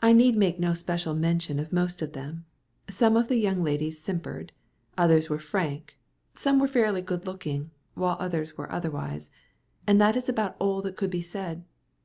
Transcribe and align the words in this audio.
I 0.00 0.12
need 0.12 0.34
make 0.36 0.58
no 0.58 0.74
special 0.74 1.14
mention 1.14 1.60
of 1.60 1.72
most 1.72 2.02
of 2.02 2.12
them. 2.12 2.44
Some 2.90 3.16
of 3.16 3.28
the 3.28 3.36
young 3.36 3.62
ladies 3.62 4.02
simpered, 4.02 4.50
others 4.96 5.30
were 5.30 5.38
frank, 5.38 5.96
some 6.34 6.58
were 6.58 6.66
fairly 6.66 7.02
good 7.02 7.24
looking, 7.24 7.70
while 7.94 8.16
others 8.18 8.58
were 8.58 8.72
otherwise, 8.72 9.30
and 9.86 10.00
that 10.00 10.16
is 10.16 10.28
about 10.28 10.56
all 10.58 10.82
that 10.82 10.96
could 10.96 11.10
be 11.10 11.22
said. 11.22 11.62